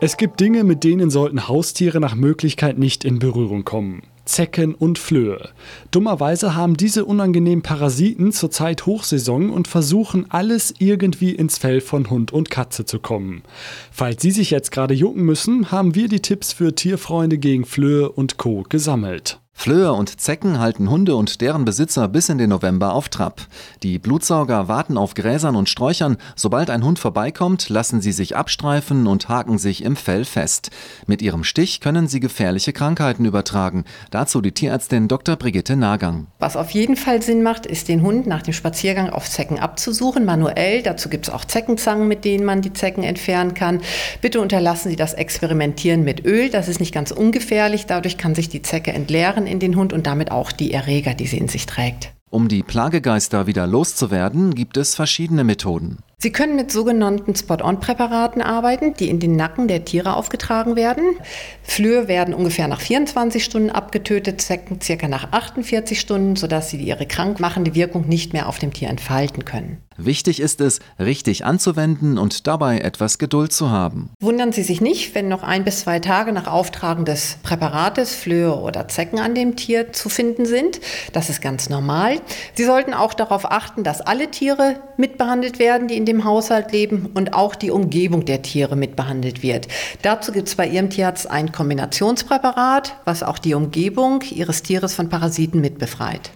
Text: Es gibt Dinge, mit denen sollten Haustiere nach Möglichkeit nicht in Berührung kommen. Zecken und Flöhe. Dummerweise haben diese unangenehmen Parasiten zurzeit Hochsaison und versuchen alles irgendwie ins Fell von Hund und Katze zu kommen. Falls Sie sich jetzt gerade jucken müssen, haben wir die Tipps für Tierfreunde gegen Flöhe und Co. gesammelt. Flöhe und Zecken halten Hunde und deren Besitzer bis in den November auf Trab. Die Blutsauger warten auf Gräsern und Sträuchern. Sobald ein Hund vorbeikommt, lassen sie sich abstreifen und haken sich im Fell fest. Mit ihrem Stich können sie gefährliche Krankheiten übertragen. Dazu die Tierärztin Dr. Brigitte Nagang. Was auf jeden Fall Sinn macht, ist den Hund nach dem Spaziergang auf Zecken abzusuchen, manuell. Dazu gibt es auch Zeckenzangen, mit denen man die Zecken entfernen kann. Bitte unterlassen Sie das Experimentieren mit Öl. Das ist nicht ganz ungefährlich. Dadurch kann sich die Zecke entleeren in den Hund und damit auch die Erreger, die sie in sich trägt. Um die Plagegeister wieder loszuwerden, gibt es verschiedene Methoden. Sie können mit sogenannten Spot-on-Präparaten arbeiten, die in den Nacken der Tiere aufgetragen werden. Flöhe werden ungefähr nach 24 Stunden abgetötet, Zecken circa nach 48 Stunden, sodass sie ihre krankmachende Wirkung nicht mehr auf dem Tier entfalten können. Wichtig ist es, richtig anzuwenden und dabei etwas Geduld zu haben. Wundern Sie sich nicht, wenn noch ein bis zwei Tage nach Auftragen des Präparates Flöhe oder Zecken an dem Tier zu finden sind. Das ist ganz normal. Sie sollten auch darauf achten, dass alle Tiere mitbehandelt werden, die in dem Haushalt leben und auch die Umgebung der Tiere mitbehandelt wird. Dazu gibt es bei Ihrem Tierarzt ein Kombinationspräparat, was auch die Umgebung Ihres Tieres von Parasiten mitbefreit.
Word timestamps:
Es 0.00 0.16
gibt 0.16 0.38
Dinge, 0.38 0.62
mit 0.62 0.84
denen 0.84 1.10
sollten 1.10 1.48
Haustiere 1.48 1.98
nach 1.98 2.14
Möglichkeit 2.14 2.78
nicht 2.78 3.04
in 3.04 3.18
Berührung 3.18 3.64
kommen. 3.64 4.04
Zecken 4.24 4.76
und 4.76 4.96
Flöhe. 4.96 5.48
Dummerweise 5.90 6.54
haben 6.54 6.76
diese 6.76 7.04
unangenehmen 7.04 7.62
Parasiten 7.62 8.30
zurzeit 8.30 8.86
Hochsaison 8.86 9.50
und 9.50 9.66
versuchen 9.66 10.26
alles 10.28 10.72
irgendwie 10.78 11.32
ins 11.32 11.58
Fell 11.58 11.80
von 11.80 12.10
Hund 12.10 12.32
und 12.32 12.48
Katze 12.48 12.84
zu 12.84 13.00
kommen. 13.00 13.42
Falls 13.90 14.22
Sie 14.22 14.30
sich 14.30 14.52
jetzt 14.52 14.70
gerade 14.70 14.94
jucken 14.94 15.24
müssen, 15.24 15.72
haben 15.72 15.96
wir 15.96 16.06
die 16.06 16.20
Tipps 16.20 16.52
für 16.52 16.76
Tierfreunde 16.76 17.38
gegen 17.38 17.64
Flöhe 17.64 18.08
und 18.08 18.36
Co. 18.36 18.64
gesammelt. 18.68 19.40
Flöhe 19.60 19.92
und 19.92 20.20
Zecken 20.20 20.60
halten 20.60 20.88
Hunde 20.88 21.16
und 21.16 21.40
deren 21.40 21.64
Besitzer 21.64 22.06
bis 22.06 22.28
in 22.28 22.38
den 22.38 22.50
November 22.50 22.94
auf 22.94 23.08
Trab. 23.08 23.40
Die 23.82 23.98
Blutsauger 23.98 24.68
warten 24.68 24.96
auf 24.96 25.14
Gräsern 25.14 25.56
und 25.56 25.68
Sträuchern. 25.68 26.16
Sobald 26.36 26.70
ein 26.70 26.84
Hund 26.84 27.00
vorbeikommt, 27.00 27.68
lassen 27.68 28.00
sie 28.00 28.12
sich 28.12 28.36
abstreifen 28.36 29.08
und 29.08 29.28
haken 29.28 29.58
sich 29.58 29.82
im 29.82 29.96
Fell 29.96 30.24
fest. 30.24 30.70
Mit 31.08 31.22
ihrem 31.22 31.42
Stich 31.42 31.80
können 31.80 32.06
sie 32.06 32.20
gefährliche 32.20 32.72
Krankheiten 32.72 33.24
übertragen. 33.24 33.84
Dazu 34.12 34.40
die 34.40 34.52
Tierärztin 34.52 35.08
Dr. 35.08 35.34
Brigitte 35.34 35.74
Nagang. 35.74 36.28
Was 36.38 36.56
auf 36.56 36.70
jeden 36.70 36.94
Fall 36.94 37.20
Sinn 37.20 37.42
macht, 37.42 37.66
ist 37.66 37.88
den 37.88 38.02
Hund 38.02 38.28
nach 38.28 38.42
dem 38.42 38.54
Spaziergang 38.54 39.10
auf 39.10 39.28
Zecken 39.28 39.58
abzusuchen, 39.58 40.24
manuell. 40.24 40.84
Dazu 40.84 41.08
gibt 41.08 41.26
es 41.26 41.34
auch 41.34 41.44
Zeckenzangen, 41.44 42.06
mit 42.06 42.24
denen 42.24 42.44
man 42.44 42.62
die 42.62 42.74
Zecken 42.74 43.02
entfernen 43.02 43.54
kann. 43.54 43.80
Bitte 44.20 44.40
unterlassen 44.40 44.88
Sie 44.88 44.96
das 44.96 45.14
Experimentieren 45.14 46.04
mit 46.04 46.24
Öl. 46.24 46.48
Das 46.48 46.68
ist 46.68 46.78
nicht 46.78 46.94
ganz 46.94 47.10
ungefährlich. 47.10 47.86
Dadurch 47.86 48.18
kann 48.18 48.36
sich 48.36 48.48
die 48.48 48.62
Zecke 48.62 48.92
entleeren 48.92 49.47
in 49.48 49.58
den 49.58 49.76
Hund 49.76 49.92
und 49.92 50.06
damit 50.06 50.30
auch 50.30 50.52
die 50.52 50.72
Erreger, 50.72 51.14
die 51.14 51.26
sie 51.26 51.38
in 51.38 51.48
sich 51.48 51.66
trägt. 51.66 52.12
Um 52.30 52.48
die 52.48 52.62
Plagegeister 52.62 53.46
wieder 53.46 53.66
loszuwerden, 53.66 54.54
gibt 54.54 54.76
es 54.76 54.94
verschiedene 54.94 55.44
Methoden. 55.44 55.98
Sie 56.18 56.30
können 56.30 56.56
mit 56.56 56.70
sogenannten 56.70 57.34
Spot-on-Präparaten 57.34 58.42
arbeiten, 58.42 58.92
die 58.92 59.08
in 59.08 59.18
den 59.18 59.36
Nacken 59.36 59.66
der 59.66 59.84
Tiere 59.84 60.14
aufgetragen 60.14 60.76
werden. 60.76 61.16
Flöhe 61.62 62.06
werden 62.06 62.34
ungefähr 62.34 62.68
nach 62.68 62.80
24 62.80 63.42
Stunden 63.42 63.70
abgetötet, 63.70 64.42
Zecken 64.42 64.80
circa 64.80 65.08
nach 65.08 65.32
48 65.32 65.98
Stunden, 65.98 66.36
sodass 66.36 66.70
sie 66.70 66.76
ihre 66.76 67.06
krankmachende 67.06 67.74
Wirkung 67.74 68.08
nicht 68.08 68.34
mehr 68.34 68.48
auf 68.48 68.58
dem 68.58 68.72
Tier 68.72 68.90
entfalten 68.90 69.44
können. 69.44 69.78
Wichtig 70.00 70.38
ist 70.38 70.60
es, 70.60 70.78
richtig 71.00 71.44
anzuwenden 71.44 72.18
und 72.18 72.46
dabei 72.46 72.78
etwas 72.78 73.18
Geduld 73.18 73.52
zu 73.52 73.70
haben. 73.70 74.10
Wundern 74.20 74.52
Sie 74.52 74.62
sich 74.62 74.80
nicht, 74.80 75.16
wenn 75.16 75.26
noch 75.26 75.42
ein 75.42 75.64
bis 75.64 75.80
zwei 75.80 75.98
Tage 75.98 76.32
nach 76.32 76.46
Auftragen 76.46 77.04
des 77.04 77.38
Präparates 77.42 78.14
Flöhe 78.14 78.54
oder 78.54 78.86
Zecken 78.86 79.18
an 79.18 79.34
dem 79.34 79.56
Tier 79.56 79.92
zu 79.92 80.08
finden 80.08 80.46
sind. 80.46 80.80
Das 81.12 81.30
ist 81.30 81.40
ganz 81.40 81.68
normal. 81.68 82.20
Sie 82.54 82.64
sollten 82.64 82.94
auch 82.94 83.12
darauf 83.12 83.50
achten, 83.50 83.82
dass 83.82 84.00
alle 84.00 84.30
Tiere 84.30 84.76
mitbehandelt 84.96 85.58
werden, 85.58 85.88
die 85.88 85.96
in 85.96 86.06
dem 86.06 86.24
Haushalt 86.24 86.70
leben 86.70 87.10
und 87.14 87.34
auch 87.34 87.56
die 87.56 87.72
Umgebung 87.72 88.24
der 88.24 88.42
Tiere 88.42 88.76
mitbehandelt 88.76 89.42
wird. 89.42 89.66
Dazu 90.02 90.30
gibt 90.30 90.46
es 90.46 90.54
bei 90.54 90.68
Ihrem 90.68 90.90
Tierarzt 90.90 91.28
ein 91.28 91.50
Kombinationspräparat, 91.50 92.94
was 93.04 93.24
auch 93.24 93.38
die 93.38 93.54
Umgebung 93.54 94.22
Ihres 94.30 94.62
Tieres 94.62 94.94
von 94.94 95.08
Parasiten 95.08 95.60
mitbefreit. 95.60 96.30